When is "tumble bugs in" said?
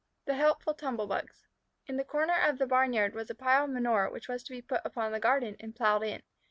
0.73-1.95